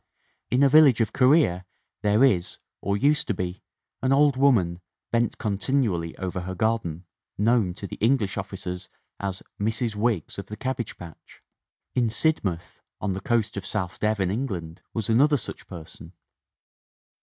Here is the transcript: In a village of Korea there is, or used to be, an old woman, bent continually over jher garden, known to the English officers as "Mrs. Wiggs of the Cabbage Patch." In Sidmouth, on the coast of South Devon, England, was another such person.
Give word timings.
In 0.49 0.63
a 0.63 0.67
village 0.67 0.99
of 0.99 1.13
Korea 1.13 1.63
there 2.01 2.23
is, 2.25 2.57
or 2.81 2.97
used 2.97 3.27
to 3.27 3.35
be, 3.35 3.61
an 4.01 4.11
old 4.11 4.35
woman, 4.35 4.81
bent 5.11 5.37
continually 5.37 6.17
over 6.17 6.41
jher 6.41 6.57
garden, 6.57 7.05
known 7.37 7.75
to 7.75 7.85
the 7.85 7.97
English 7.97 8.35
officers 8.35 8.89
as 9.19 9.43
"Mrs. 9.59 9.93
Wiggs 9.93 10.39
of 10.39 10.47
the 10.47 10.57
Cabbage 10.57 10.97
Patch." 10.97 11.43
In 11.93 12.09
Sidmouth, 12.09 12.81
on 12.99 13.13
the 13.13 13.21
coast 13.21 13.55
of 13.57 13.63
South 13.63 13.99
Devon, 13.99 14.31
England, 14.31 14.81
was 14.91 15.07
another 15.07 15.37
such 15.37 15.67
person. 15.67 16.13